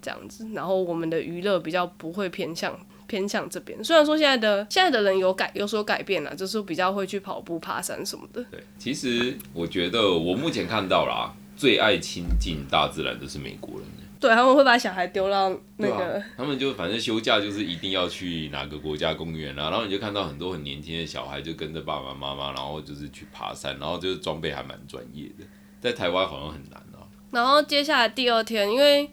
[0.02, 0.48] 这样子。
[0.54, 2.78] 然后我们的娱乐比较不会偏向。
[3.14, 8.44] 偏向这边，虽然说现在的现在的人有改有所改变了，就是比较会去跑步、爬山什么的。
[8.50, 13.88] 对，其实我觉得我目前看到啦，最爱亲近大自然的是美国人。
[14.20, 25.46] 对，他们会把小孩丢到那个，他们就反正休假就是一定要去哪个国家公园啊，然后你就看到很多很年轻的小孩就跟着爸爸妈妈，然后就是去爬山，然后就是装备还蛮专业的。
[25.80, 27.06] 在台湾好像很难啊。
[27.30, 29.08] 然后接下来第二天，因为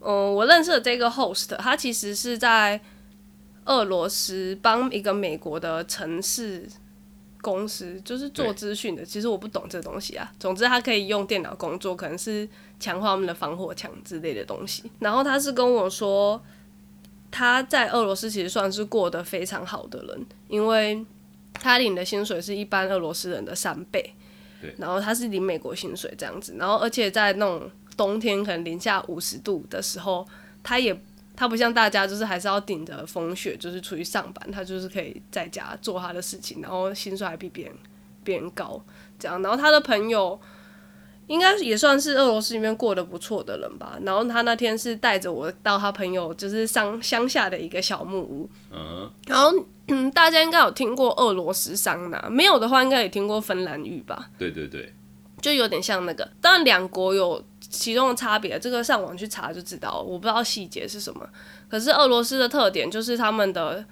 [0.00, 2.78] 嗯，我认识的这个 host，他其实是在。
[3.66, 6.66] 俄罗斯帮一个美国的城市
[7.42, 9.04] 公司，就是做资讯的。
[9.04, 10.32] 其实我不懂这东西啊。
[10.38, 12.48] 总之，他可以用电脑工作，可能是
[12.80, 14.90] 强化他们的防火墙之类的东西。
[15.00, 16.40] 然后他是跟我说，
[17.30, 21.04] 他在俄罗斯其实算是过得非常好的人，因为
[21.52, 24.14] 他领的薪水是一般俄罗斯人的三倍。
[24.60, 24.74] 对。
[24.78, 30.26] 然后他是领美国薪水这样子，然后而且在那种冬天可能零下五十度的时候，
[30.62, 30.96] 他也。
[31.36, 37.74] 他不像大家就是还是要顶着风雪就是出去上班，他就是可以在家做他的事情，然后薪水还比别人
[38.24, 38.82] 别人高
[39.18, 39.40] 这样。
[39.42, 40.40] 然后他的朋友
[41.26, 43.98] 应该也算是俄罗斯里面过得不错的人吧。
[44.02, 49.52] 然后他那天是带着我到他朋友就是乡乡下的一个小木屋，嗯，然后
[49.88, 54.30] 嗯，大家应该有听过俄罗斯桑拿，没有的话应该也听过芬兰浴吧。
[54.38, 54.94] 对对对，
[55.40, 61.28] 就有点像那个，当然两国有其中的差别，这个上网去查就知道，我不知道细节是什么。
[61.68, 63.84] 可是俄罗斯的特点就是他们的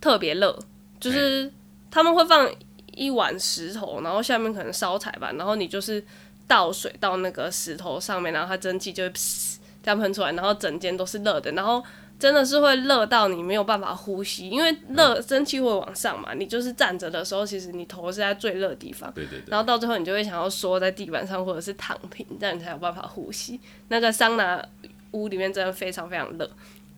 [0.00, 0.58] 特别热，
[1.00, 1.50] 就是
[1.90, 2.48] 他们会放
[2.92, 6.04] 一碗石头，然后下面可能烧柴吧，然后你就是
[6.46, 11.82] 倒水到那个石头上面，然后它蒸汽就会噗这样喷出来，然后整间都是热的，然后
[12.18, 19.12] 真的是会热到你没有办法呼吸，因为热蒸汽会往上嘛，你就是站着的时候，其实你头是在最热的地方。
[19.12, 23.60] 对对对，然后到最后你就会想要缩在地板上，或者是躺平，这样你才有办法呼吸。
[23.88, 24.64] 那个桑拿
[25.10, 26.48] 屋里面真的非常非常热，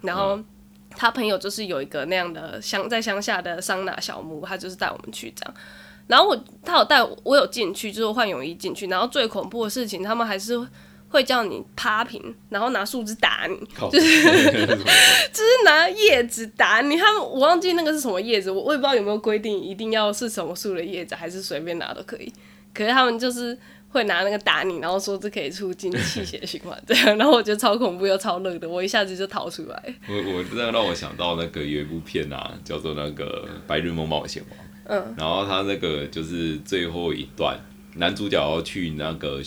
[0.02, 0.38] 然后
[0.90, 5.54] 他朋友就是有一个那样的乡在乡下的桑拿小木屋，他就是带我们去这样。
[6.06, 8.86] 然后我他有带我，我有进去，就是换泳衣进去。
[8.86, 10.54] 然后最恐怖的事情，他们还是
[11.16, 16.96] 会叫你趴平，然后拿树枝打你，靠 就是拿叶子打你。
[16.96, 22.32] 他们我忘记那个是什么叶子，我我也不知道有没有规定一定要是什么树的叶子，还是随便拿都可以。
[22.74, 27.06] 可是他们就是会拿那个打你，然后说这可以促进气血循环，这样。
[27.16, 29.94] 然后我觉得超恐怖又超热的，我一下子就逃出来。
[30.06, 34.58] 我我真的让我想到那个有一部片啊，叫做那个《白日梦冒险王》。
[34.88, 37.58] 嗯，然后他那个就是最后一段，
[37.94, 39.40] 男主角要去那个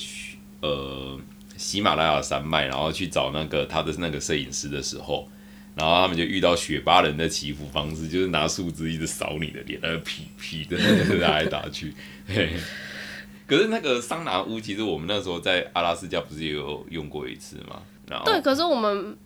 [0.62, 1.18] 呃
[1.60, 5.28] 喜马拉雅山脉，然后去找那个他的那个摄影师的时候，
[5.76, 10.78] 然后他们就遇到雪巴人的祈福方式，就是拿树枝一直扫你的脸，然后劈劈的
[11.20, 11.94] 打来打去。
[12.26, 12.54] 嘿
[13.46, 17.82] 可是那个桑拿屋，其实我们那时候在阿拉斯加不是也有用过一次吗？
[18.08, 19.18] 然后对，可是我们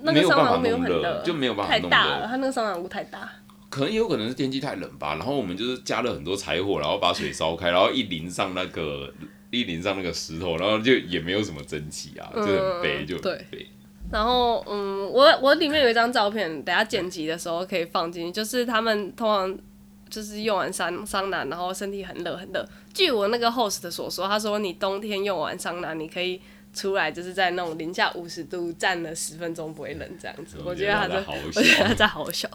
[0.00, 3.30] 那个桑拿屋没有很热，就没有办法太大了，它那个桑拿屋太大。
[3.68, 9.12] 可能也有可能是天气太冷吧，然后我们就是加了很多柴火，然后把水烧开，然后一淋上那个
[9.60, 13.66] 一淋上那个石头，然后就也没有什么蒸汽啊，就很悲，就很对悲。
[14.12, 18.32] 然后，嗯，我我里面有一张照片，等下剪辑的时候可以放进去。
[18.32, 19.58] 就是他们通常
[20.08, 22.64] 就是用完桑桑拿，然后身体很热很热。
[22.94, 26.40] 据我那个 host 的所说，他说你冬天用完桑拿，你可以
[26.76, 30.58] 出来就是在那种零下五十度站了十分钟不会冷这样子。
[30.62, 32.46] 我觉得他在，我觉得他，在好小。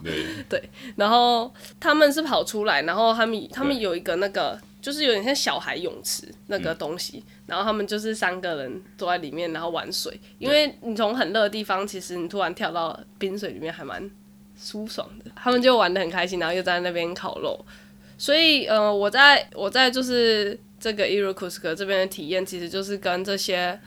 [0.48, 0.62] 对，
[0.96, 10.22] 然后他们是跑出来，然后他们他们有一个那个就是有点像小孩泳池那个东西，然后他们就是三个人坐在里面，然后玩水。
[10.38, 14.08] 因为你从很热的地方，其实你突然跳到冰水里面还蛮
[14.56, 15.32] 舒爽的。
[15.36, 17.60] 他们就玩的很开心，然后又在那边烤肉。
[18.20, 23.80] 所以呃，我在我在就是这个伊鲁库斯克这边的体验，其实就是跟这些。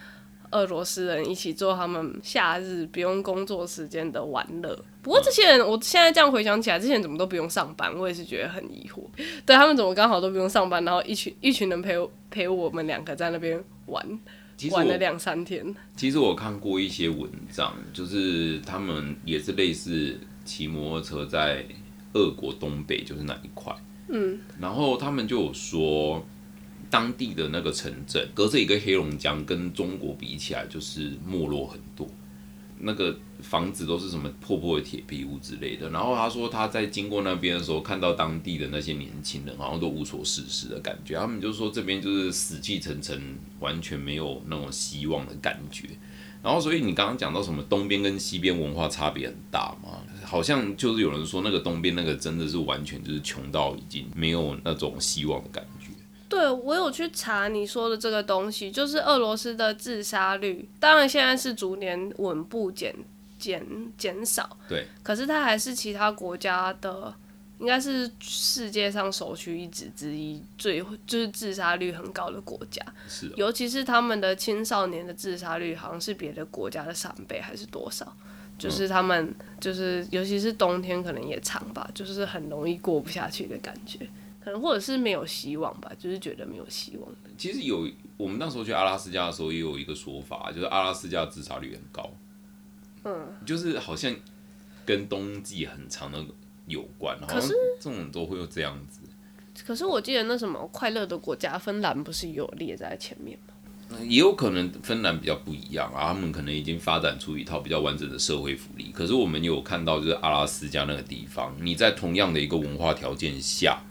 [0.50, 4.78] 俄罗斯人一起做他们夏日不用工作时间的玩乐。
[5.02, 7.94] 不过这些人，我现在这样回想起来，这些人怎么都不用上班？
[7.96, 9.02] 我也是觉得很疑惑。
[9.44, 14.20] 对他们怎么刚好都不用上班，然后一群一群人陪我陪我们两个在那边玩，
[14.70, 15.74] 玩了两三天。
[15.96, 21.64] 其实我看过一些文章，就是他们也是类似骑摩托车在
[22.14, 23.74] 俄国东北，就是那一块，
[24.08, 26.24] 嗯，然后他们就有说。
[26.90, 32.08] 当地的那个城镇，隔着一个黑龙江，跟中国比起来就是没落很多。
[32.80, 35.88] 那个房子都是什么破破的铁皮屋之类的。
[35.90, 41.14] 然后他说他在经过那边的时候，看到当地的那些年轻人好像都无所事事的感觉。
[41.14, 45.88] 他们就说这边就是死气沉沉，完全没有那种希望的感觉。
[46.42, 50.00] 然后所以你刚刚讲到什么东边跟西边文化差别很大嘛？
[50.22, 55.73] 好像就是有人说那个东边那个真的是完全就是穷到已经没有那种希望的感觉。
[56.34, 62.92] 对，我有去查你说的这个东西，就是俄罗斯的自杀率，当然现在是逐年稳步减
[63.38, 63.64] 减
[63.96, 67.14] 减少，对，可是它还是其他国家的，
[67.60, 78.12] 应该是世界上首屈一指之一，最就是自杀率很高的国家，是、哦，尤其是他们的青少年的自杀率好像是别的国家的三倍还是多少，
[78.58, 84.00] 就是他们就是尤其是冬天可能也长吧，就是很容易过不下去的感觉。
[84.44, 87.10] 可能或者是没有希望吧，就是觉得没有希望。
[87.38, 92.10] 其实有我们那时候去阿拉斯加的时候，也有一个说法，就是阿拉斯加自杀率很高。
[93.04, 94.14] 嗯，就是好像
[94.84, 96.22] 跟冬季很长的
[96.66, 97.48] 有关，好像
[97.80, 99.00] 这种都会有这样子。
[99.66, 103.98] 可是我记得那什么快乐的国家芬兰不是有列在前面吗？
[104.02, 108.90] 也有可能芬兰比较不一样啊，他们可能已经发展出一套比较完整的社会福利。
[108.92, 113.82] 可是我们有看到，就是阿拉斯加那个地方，你在同样的一个文化条件下。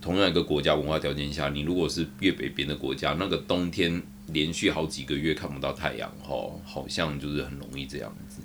[0.00, 8.42] 同样一个国家文化条件下，你如果是越北边的国家，那个冬天连续好几个月看不到太阳，吼，好像就是很容易这样子。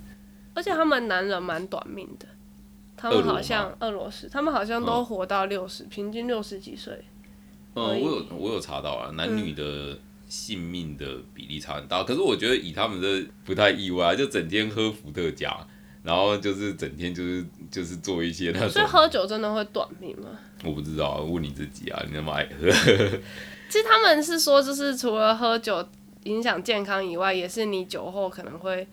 [0.56, 2.28] 而且他们男人蛮短命的，
[2.96, 6.94] 他们好像俄罗斯，他们好像都活到六十、平均六十几岁。
[7.76, 12.04] 嗯，我有我有查到啊，男女的性命的比例差很大。
[12.04, 15.56] 可是我觉得以他们的不太意外，就整天喝伏特加，
[16.04, 18.70] 然后就是整天就是就是做一些那种。
[18.70, 20.28] 所以喝酒真的会短命吗？
[20.64, 22.70] 我不知道，问你自己啊，你那么爱喝。
[23.70, 25.86] 其实他们是说，就是除了喝酒
[26.26, 28.88] 影响健康以外，也是你酒后可能会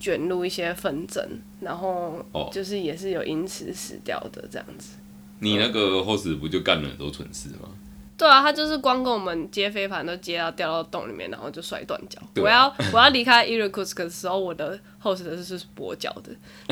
[0.00, 1.22] 卷入一些纷争，
[1.60, 4.96] 然后就是也是有因此死掉的这样子。
[5.40, 7.68] 你那个 host 不就干了很多蠢事吗？
[8.16, 12.20] 对啊，他就是光跟我们接飞盘都接到掉到洞里面，然后就摔断脚。
[12.36, 16.34] 我要我要离开 k u t s k 的时候，我的 host 是跛脚的。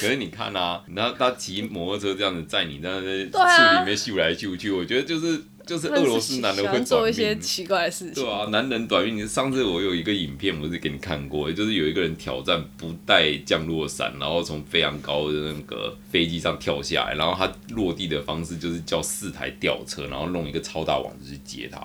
[0.00, 5.42] 可是你看啊，然后他骑摩托车这样子载你，那在树里面秀来秀去，我觉得就是。
[5.68, 8.24] 就是俄罗斯男人会做一些奇怪的事情。
[8.24, 9.28] 对啊，男人短命。
[9.28, 21.78] 上次我有一个影片，我是给你看过，就是有一个人挑战不带降落伞，然后从非常高的那个飞机上跳下来，然后他落地的方式就是叫四台吊车，然后弄一个超大网子去接他。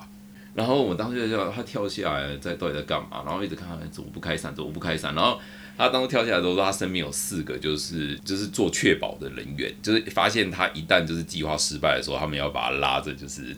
[0.53, 3.23] 然后我当时就叫他跳下来，在到底在干嘛？
[3.25, 5.13] 然后一直看他怎么不开伞，怎么不开伞。
[5.13, 5.37] 然后
[5.77, 13.55] 他当时跳下来的时候，他身边有四个就是就是做确保的人员，就是发现他一旦就是计划失败的时候，他们要把他拉着就是。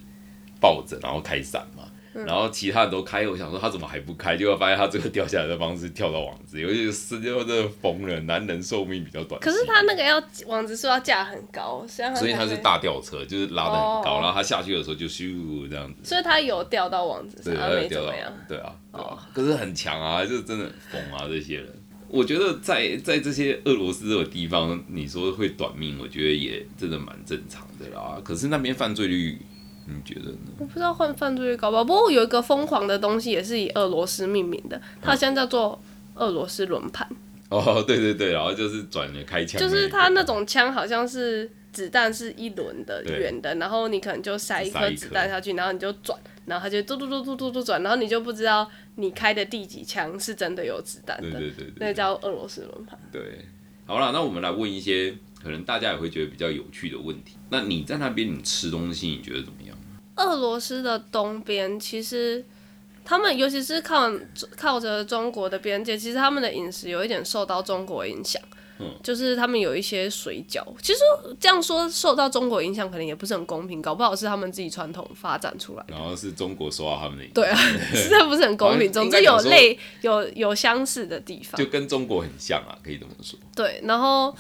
[0.59, 1.83] 抱着，然后开伞嘛，
[2.25, 4.37] 然后其他人都开，我想说他怎么还不开？
[4.37, 8.19] 结果发现他最后掉下来的方式跳到网子，尤其是就真的疯了。
[8.21, 15.99] 男人寿命比较短，可是他那个要网子是要架很高，所以他是大吊车，就是拉的很高，然后他下去的时候就咻这样子。
[16.03, 18.31] 所以他有掉到网子上，没怎么样。
[18.47, 21.27] 对啊，哦，可是很强啊，就是真的疯啊！
[21.27, 21.67] 这些人，
[22.07, 28.21] 我觉得在在这些俄罗斯这个地方，你说会短命，我觉得也真的蛮正常的啦。
[28.23, 29.37] 可是那边犯罪率。
[29.85, 30.37] 你觉得呢？
[30.59, 35.81] 我不知道换犯罪率高吧，不过有一个疯狂的东西也是以俄罗斯命名的，它现在叫做
[36.15, 37.07] 俄罗斯轮盘。
[37.49, 52.97] 哦，对对对，然后就是转了开枪，就是它那种枪好像是子弹是一轮的圆的，然后你可能就塞一颗子弹下去，然后你就转，然后它就嘟嘟嘟嘟嘟嘟转，然后你就不知道你开的第几枪是真的有子弹的，对对对，那叫俄罗斯轮盘。
[53.11, 53.45] 对，
[53.85, 57.37] 好了，那我们来问一些可能大家也会觉得比较有趣的问题。
[57.51, 59.64] 那你在那边你吃东西，你觉得怎么样？
[60.15, 62.43] 俄罗斯的东边，其实
[63.03, 64.11] 他们尤其是靠
[64.57, 68.41] 靠着中国的边界，其实他们的饮食有一点受到中国影响。
[68.77, 70.99] 嗯，就是他们有一些水饺，其实
[71.39, 75.85] 这样说受到中国影响，可能也不是很公平，搞不好是他们自己传统发展出来。
[75.87, 77.55] 然后是中国受到他们的影响，对啊，
[77.95, 78.91] 实在不是很公平。
[78.91, 83.39] 总之有类有有相似的地方，就跟中国很像啊，可以这么说。
[83.55, 84.35] 对，然后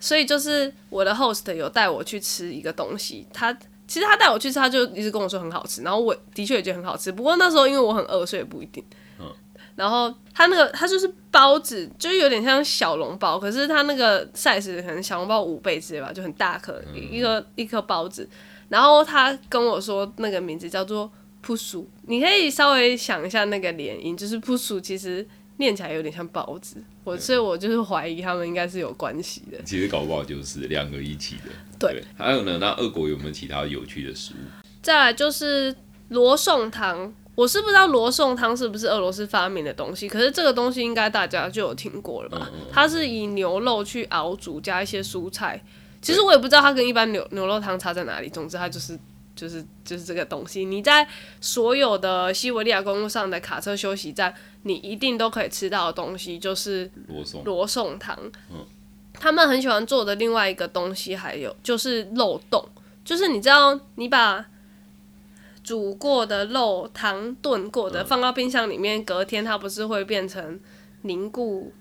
[0.00, 3.54] 所以就是我的 host 有带我去吃一个东西，他。
[3.86, 7.12] 其实他带我去吃，他就一直跟我说很好吃，然后我的确也觉得很好吃。
[7.12, 8.84] 不过那时候因为我很饿，所以不一定。
[9.18, 9.26] 嗯。
[9.76, 18.28] 然后他那个他就是包子，就是有点像小笼包，可是他那个 size 可能小笼包五倍之类吧，就很大颗一个一颗包子。
[18.68, 25.26] 然后他跟我说那个名字叫做扑薯，你可以稍微想一下那个连音，就是扑薯其实。
[25.56, 29.62] 念起来有点像包子，我所以我就是怀疑他们应该是有关系的。
[29.64, 31.52] 其实搞不好就是两个一起的。
[31.78, 34.64] 对，还有呢，那俄国有没有其他有趣的食物？
[34.82, 35.74] 再来就是
[36.08, 42.50] 罗宋汤，我是不知道罗宋汤是不是俄罗斯发明的东西，可是这个东西应该大家就有听过了吧？
[42.72, 45.62] 它是以牛肉去熬煮，加一些蔬菜。
[46.00, 48.98] 其实我也不知道它跟一般牛牛肉汤差在哪里，总之它就是。
[49.36, 51.06] 就是就是这个东西，你在
[51.40, 58.16] 所有的西维利亚公路上的卡车休息站，你一定都可以吃到的东西，就是罗宋罗宋汤。
[58.50, 58.64] 嗯，
[59.12, 62.68] 他们很喜欢做的另外一个东西，还有就是漏洞，
[63.04, 64.46] 就是你知道，你把
[65.62, 70.60] 煮过的肉汤炖过的放到冰箱里面，隔天它不是会变成
[71.02, 71.72] 凝固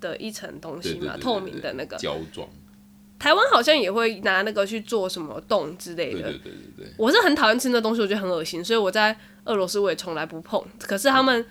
[0.00, 1.16] 的一层东西嘛？
[1.16, 2.48] 透明的那个胶状。
[3.22, 6.22] 台湾好像也会拿那个去做什么冻之类的。
[6.22, 6.92] 对对对对对。
[6.96, 10.60] 我是很讨厌吃那东西，我觉得很恶心，所以我在俄罗斯我也从来不碰。
[10.80, 11.46] 可是他们，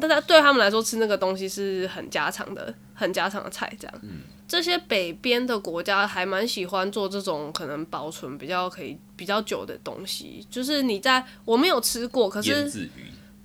[0.00, 3.68] 大家对他们来说吃那个东西是很家常的、很家常的菜。
[3.80, 4.00] 这样，
[4.46, 10.46] 这些北边的国家还蛮喜欢做这种可能保存比较可以比较久的东西。
[10.48, 12.88] 就是你在我没有吃过，可是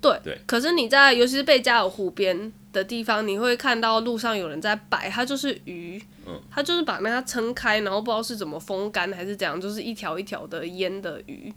[0.02, 2.52] 对对，可是你在尤其是贝加尔湖边。
[2.72, 6.02] 的地方，你会看到路上有人在摆，它就是鱼，
[6.50, 11.52] 它就是把那它撑开，然后不知道是怎么风干还是怎样，就是一条一条的腌的鱼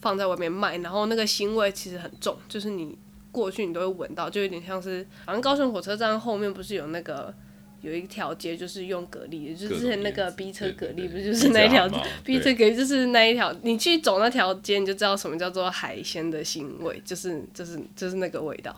[0.00, 2.96] 放在外面卖，然后那个腥味其实很重，就是你
[3.32, 7.34] 过去你都会闻到，就有点像是，好像高雄火车站后面不是有那个
[7.82, 11.88] 有一条街就是用蛤蜊，就是之前那个 B 车蛤蜊不就是那一条
[12.24, 18.74] B 车蛤蜊就是那一条，你去走那条街你就知道什么叫做海鲜的腥味，就是就是就是那个味道。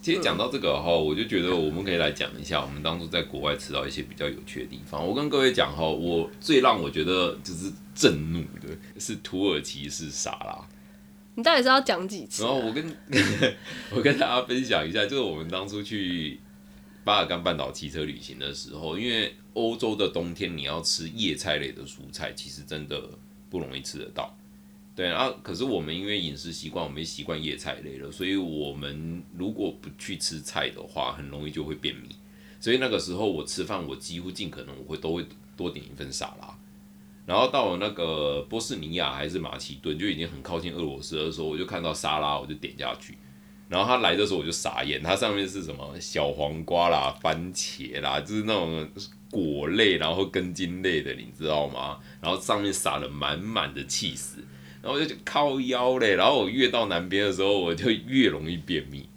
[0.00, 5.06] 其实讲到这个哈，我就觉得我们可以来讲一下我们当初在国外吃到一些比较有趣的地方。
[5.06, 10.58] 我跟各位讲哈，我最让我觉得就是震怒的是土耳其式沙拉。
[11.36, 12.42] 你到底是要讲几次？
[12.42, 12.84] 然后我跟
[13.94, 16.40] 我跟大家分享一下，就是我们当初去
[17.04, 23.02] 巴尔干半岛骑车旅行的时候，因为欧洲的冬天你要吃叶菜类的蔬菜，其实真的
[23.50, 24.36] 不容易吃得到。
[24.94, 32.08] 对，然后可是我们因为饮食习惯，我们习惯叶菜类了，所以我们如果不去吃菜的话，很容易就会便秘。
[32.60, 35.26] 所以那个时候我吃饭，我几乎尽可能我会都会
[35.56, 36.56] 多点一份沙拉。
[37.24, 43.16] 然后到了那个波斯尼亚还是马其顿，就已经很靠近俄罗斯的时候，我就看到沙拉，我就点下去。
[43.72, 48.86] 然后它来的时候我就傻眼，它上面是什么小黄瓜啦、番茄啦，就是那种
[49.30, 51.98] 果类，然后根茎类的，你知道吗？
[52.20, 54.44] 然后上面撒了满满的气死，
[54.82, 56.14] 然后我就靠腰嘞。
[56.14, 59.08] 然后我越到南边的时候，我就越容易便秘。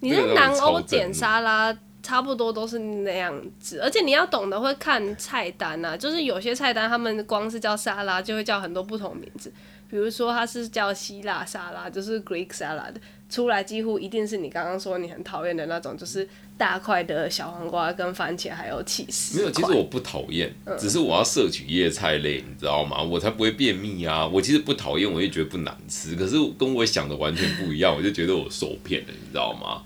[0.00, 1.76] 你在南欧点沙拉？
[2.00, 9.52] 差不多都是那样子，而且你要懂得会看菜单呐，就是有些菜单他们光是叫沙拉就会叫很多不同名字，
[9.90, 12.94] 比如说它是叫希腊沙拉，就是 Greek salad，
[13.30, 19.38] 出来几乎一定是你刚刚说你很讨厌的那种，就是大块的小黄瓜跟番茄还有起司。
[19.38, 23.02] 没有，其实我不讨厌，只是我要摄取叶菜类，你知道吗？
[23.02, 24.26] 我才不会便秘啊！
[24.26, 29.82] 我其实不讨厌，我也觉得不难吃，可是跟我想的完全不一样，我就觉得我受骗了，你知道吗？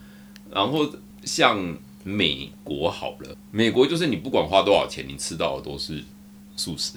[0.51, 0.89] 然后
[1.25, 1.77] 像。
[2.05, 6.03] 美国好了，美国就是你不管花多少钱，你吃到的都是
[6.57, 6.95] 素食。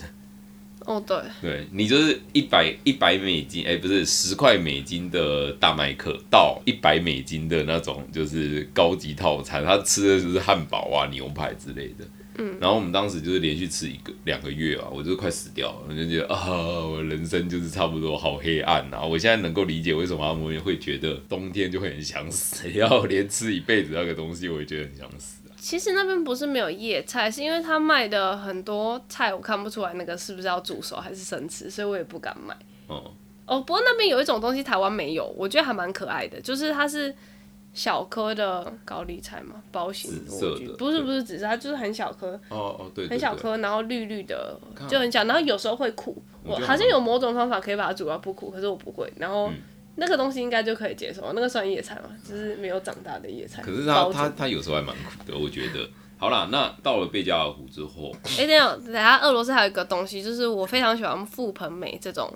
[0.85, 12.05] 哦，对，对你就是一百一百美金，哎，不是十块美金的大麦克到一百美金的那种就是高级套餐，他吃的就是汉堡啊、牛排之类的。
[12.37, 16.45] 嗯，然后我们当时就是连续吃一个两个月啊，我就快死掉了，我就觉得啊，
[16.85, 19.01] 我人生就是差不多好黑暗啊！
[19.01, 25.44] 我现在能够理解为什么他们会觉得冬天就会很想死， 要连吃一辈子那个东西，我也觉得很想死啊。
[25.65, 32.55] 其实那边不是没有叶菜，是因为他卖的很多菜，我看不出来那个是不是要煮熟还是生吃，所以我也不敢买。
[32.85, 33.11] 哦。
[33.47, 37.15] 哦，不过那边有一种东西台湾没有，我觉得还蛮可爱的，就是它是。
[37.73, 44.57] 小颗的高丽菜嘛，包型莴苣，不是不是紫色，它就是很小颗，哦哦对，很小颗，然后绿绿的，
[44.87, 49.51] 就很小，然后有时候会苦，我好像有某种方法可以把它煮到不苦，可是我不会，然后
[49.95, 53.61] 那个东西应该就可以接受，那个算野菜嘛，就是没有长大的野菜。
[53.61, 55.89] 可是它它它有时候还蛮苦的，我觉得。
[56.17, 62.33] 好啦，那到了贝加尔湖之后，哎，等下等下，俄罗斯还有一个东西，就是我非常喜欢覆盆梅这种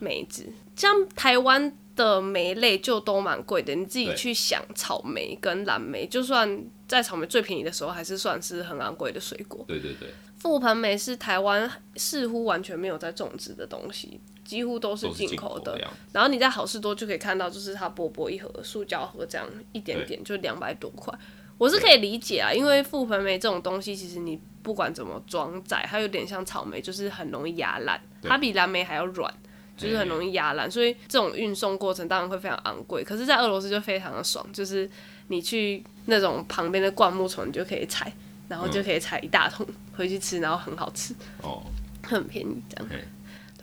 [0.00, 1.76] 梅子，像台湾。
[1.96, 9.64] 的梅类就都蛮贵的，你自己去想，草莓跟蓝莓，就算在草莓最便宜的时候，还是算是很昂贵的水果。
[9.66, 15.78] 对对对，覆盆梅是台湾似乎完全没有在种植的东西，几乎都是进口的。
[16.12, 21.12] 然后你在好事多就可以看到，就是它薄薄一盒塑胶盒这样一点点，就两百多块。
[21.58, 29.32] 我是可以理解啊，因为覆盆梅这种东西，其实你不管怎么装载，它有点像草莓，就是很容易压烂，它比蓝莓还要软。
[29.78, 33.04] 就是很容易压烂，所以这种运送过程当然会非常昂贵。
[33.04, 34.88] 可是，在俄罗斯就非常的爽，就是
[35.28, 38.10] 你去那种旁边的灌木丛，你就可以采，
[38.48, 41.62] 然后就可以采一大桶回去吃，然后很好吃，哦，
[42.02, 42.88] 很便宜这样。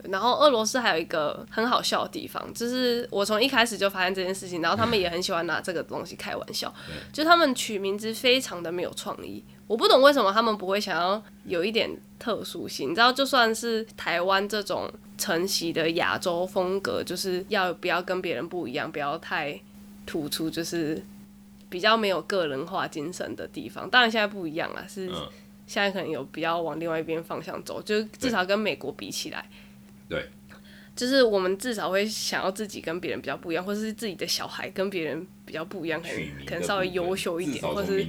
[0.03, 6.73] 对，然后俄罗斯还有一个很好笑的地方，就是我从一开始就发现这件事情，然后他们也很喜欢拿这个东西开玩笑，
[7.11, 9.43] 就他们取名字非常的没有创意。
[9.65, 11.89] 我不懂为什么他们不会想要有一点
[12.19, 19.59] 特殊性，你知道，就算是台湾这种承袭的亚洲风格，就是要不要跟别人不一样，不要太
[20.05, 21.01] 突出，就是
[21.69, 23.89] 比较没有个人化精神的地方。
[23.89, 25.09] 当然现在不一样了，是
[25.65, 29.49] 现在可能有比较往另外一边方向走，就至少跟美国比起来，
[30.07, 30.29] 对。
[30.95, 38.05] 就是我们至少会想要自己跟别人比较不一样，或者是自己的小孩跟别人比较不一样，可能可能稍微优秀一点，或是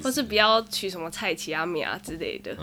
[0.00, 2.56] 或是不要取什么蔡奇阿米啊之类的。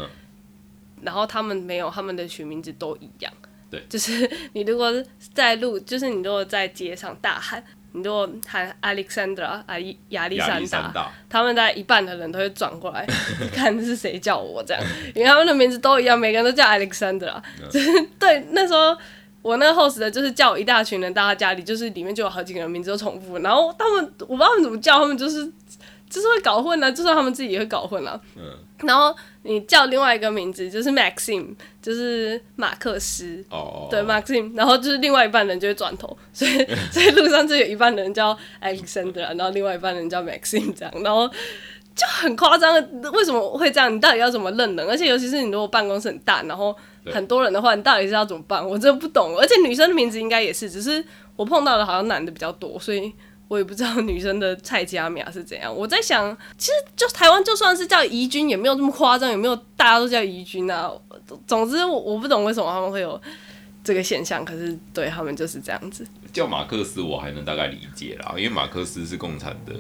[1.02, 3.34] 然后他们没有，他们的取名字都一样。
[3.70, 4.90] 对，就是你如果
[5.34, 7.62] 在路，就是你如果在街上大喊，
[7.96, 9.76] 你如果喊 Alexandra 啊
[10.10, 13.08] 亚历山大，他们在一半的人都会转过来
[13.56, 14.84] 看是谁叫我这样，
[15.16, 17.42] 因为他们的名字都一样，每个人都叫 Alexandra。
[17.72, 17.90] 就是
[18.20, 18.96] 对那时候。
[19.46, 25.48] 我那个 host 的就是叫一大群人到他家里，就是里面就有好几个人名字都重复，然后他们我不知道他们怎么叫，他们就是
[26.16, 28.20] 就是会搞混呢，就算他们自己也会搞混了。
[28.38, 28.44] 嗯。
[28.88, 29.14] 然后
[29.44, 33.44] 你叫另外一个名字就是 Maxim，就是马克思。
[33.50, 33.90] 哦。
[33.92, 36.52] 对，Maxim，然后就是另外一半人就会转头， 所以
[36.90, 41.28] 所以路上就有一半人叫 Alexander，然后另外一半人叫 Maxim 这样，然后
[41.94, 42.74] 就很夸张。
[43.12, 43.94] 为什么会这样？
[43.94, 44.88] 你到底要怎么认人？
[44.88, 46.74] 而且尤其是你如果办公室很大，然后。
[47.14, 48.68] 很多人的话，你到底是要怎么办？
[48.68, 49.38] 我真的不懂。
[49.38, 51.06] 而且女生的名字应该也是，只是
[51.36, 53.14] 我碰到的好像男的比较多，所以
[53.48, 55.74] 我也不知道女生的菜加苗是怎样。
[55.74, 60.92] 我在想，其实就台湾就算是叫宜君，也没有这么夸张，也没有大家都叫宜君啊？
[61.46, 63.22] 总之，我我不懂为什么他们会有
[63.84, 66.06] 这个现象，可是对他们就是这样子。
[66.34, 69.74] 叫马克思，我还能大概理解啦，因为马克思是共产的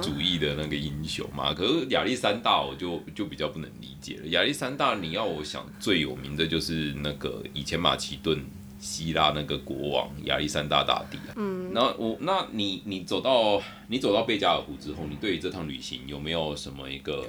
[0.00, 1.52] 主义的那个英雄嘛。
[1.52, 4.26] 可是亚历山大，我就就比较不能理解了。
[4.28, 8.42] 亚历山大，你要我想最有名的就是那个以前马其顿。
[8.82, 17.24] 希腊那个国王亚历山大大帝啊，嗯，然后我，那你你走到你走到贝加尔湖之后，你对于这趟旅行有没有什么一个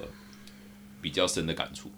[1.00, 1.92] 比较深的感触？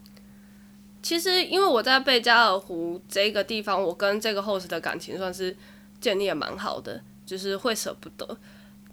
[1.01, 5.55] 其实，因为我在贝加尔湖这个地方，我跟这个 host 的感情算是
[6.01, 8.37] 建立也蛮好的，就是会舍不得。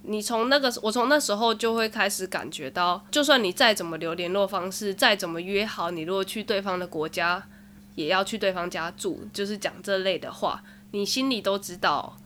[0.02, 7.44] 你从那个我从那时候就会开始感觉到，就算你再怎么留联络方式，再怎么约好，你如果去对方的国家。
[7.94, 10.62] 也要去对方家住，就是讲这类的话，
[10.92, 12.16] 你心里都知道，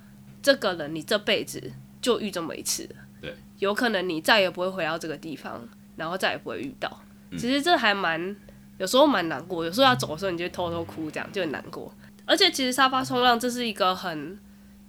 [0.43, 2.89] 这个人你这辈子就遇这么一次，
[3.21, 7.01] 对，有可能你再也不会回到这个地方，然后再也不会遇到。
[7.33, 8.37] 其实这还蛮，
[8.79, 11.93] 有时候蛮难过，有时候要走的时候，你就偷偷哭，这样就很难过。
[12.25, 14.39] 而且其实沙发冲浪这是一个很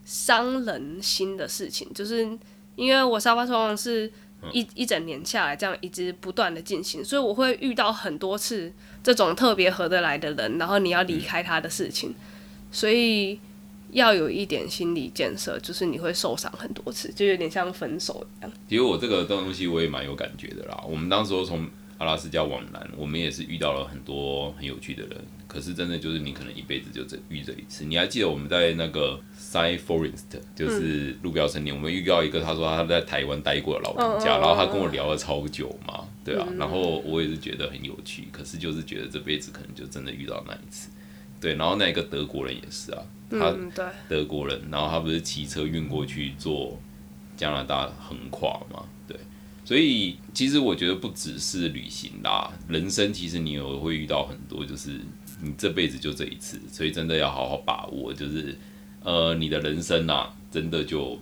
[0.03, 2.23] 伤人心的事情，就是
[2.75, 4.11] 因为我沙发冲浪是。
[4.53, 8.71] 一一整年下来，这样一直不断的进行，所以我会遇到很多次
[9.03, 12.13] 这种特别合得来的人，然后你要离开他的事情，
[12.71, 13.39] 所以
[13.91, 18.51] 要有一点心理建设，就是你会受伤很多次，就有点像分手一样。
[18.69, 20.83] 其实我这个东西我也蛮有感觉的啦。
[20.87, 21.67] 我们当时从
[21.97, 25.17] 阿拉斯加往南，我们也是遇到了很多很有趣的人。
[25.47, 27.85] 可是真的就是你可能一辈子就这遇这一次。
[27.85, 38.27] 你还记得我们在那个 Side Forest，就是路标森林，我们遇到一个，他说他在台湾待过的老人家，然后他跟我聊了超久嘛，对啊，然后我也是觉得很有趣。
[38.31, 40.89] 可是就是觉得这辈子可能就真的遇到那一次，
[41.39, 41.55] 对。
[41.55, 43.55] 然后那个德国人也是啊，他
[44.09, 46.77] 德国人，然后他不是骑车运过去做
[47.37, 48.96] 加拿大横跨嘛，对。
[49.67, 55.01] 所以其实我觉得不只是旅行啦，人生其实你有会遇到很多就是。
[55.39, 58.11] 你这辈子就这一次，所以真的要好好把握。
[58.11, 58.57] 就是，
[59.03, 61.19] 呃，你的人生呐，真的就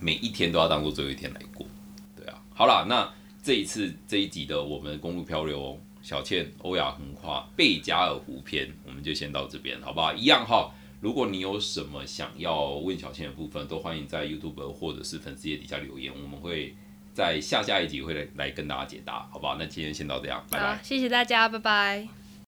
[0.00, 1.66] 每一天都要当做最后一天来过。
[2.14, 10.14] 对啊，好了，那这一次这一集的我们公路漂流小倩欧亚横跨贝加尔湖篇，我们就先到这边，好不好？
[10.14, 10.72] 一样哈。
[11.00, 16.76] 如果你有什么想要问小倩的部分，都欢迎在 YouTube 或者是粉丝页底下留言，我们会
[17.16, 19.56] 在下下一集会来来跟大家解答，好不好？
[19.58, 20.78] 那今天先到这样，拜拜。
[20.82, 22.25] 谢谢大家，拜拜。